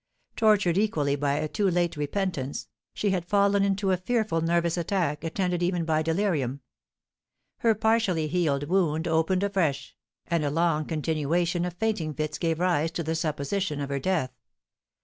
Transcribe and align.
Tortured 0.35 0.79
equally 0.79 1.15
by 1.15 1.35
a 1.35 1.47
too 1.47 1.69
late 1.69 1.95
repentance, 1.95 2.67
she 2.91 3.11
had 3.11 3.27
fallen 3.29 3.61
into 3.63 3.91
a 3.91 3.97
fearful 3.97 4.41
nervous 4.41 4.75
attack, 4.75 5.23
attended 5.23 5.61
even 5.61 5.85
by 5.85 6.01
delirium; 6.01 6.61
her 7.57 7.75
partially 7.75 8.25
healed 8.27 8.67
wound 8.67 9.07
opened 9.07 9.43
afresh, 9.43 9.95
and 10.25 10.43
a 10.43 10.49
long 10.49 10.85
continuation 10.85 11.65
of 11.65 11.73
fainting 11.75 12.15
fits 12.15 12.39
gave 12.39 12.59
rise 12.59 12.89
to 12.89 13.03
the 13.03 13.13
supposition 13.13 13.79
of 13.79 13.89
her 13.89 13.99
death. 13.99 14.31